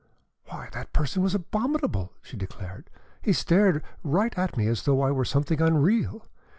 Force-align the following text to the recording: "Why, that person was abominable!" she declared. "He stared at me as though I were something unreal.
"Why, 0.45 0.69
that 0.71 0.93
person 0.93 1.21
was 1.21 1.35
abominable!" 1.35 2.11
she 2.23 2.35
declared. 2.35 2.89
"He 3.21 3.33
stared 3.33 3.83
at 4.15 4.57
me 4.57 4.65
as 4.65 4.81
though 4.81 4.99
I 5.03 5.11
were 5.11 5.25
something 5.25 5.61
unreal. 5.61 6.25